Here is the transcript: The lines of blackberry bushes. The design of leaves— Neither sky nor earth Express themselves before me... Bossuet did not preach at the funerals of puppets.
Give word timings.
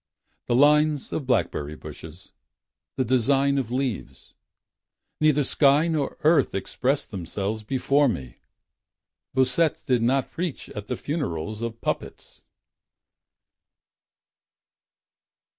The 0.47 0.55
lines 0.55 1.13
of 1.13 1.27
blackberry 1.27 1.75
bushes. 1.75 2.31
The 2.95 3.05
design 3.05 3.59
of 3.59 3.69
leaves— 3.69 4.33
Neither 5.21 5.43
sky 5.43 5.87
nor 5.89 6.17
earth 6.23 6.55
Express 6.55 7.05
themselves 7.05 7.61
before 7.61 8.09
me... 8.09 8.39
Bossuet 9.35 9.83
did 9.85 10.01
not 10.01 10.31
preach 10.31 10.69
at 10.69 10.87
the 10.87 10.97
funerals 10.97 11.61
of 11.61 11.81
puppets. 11.81 12.41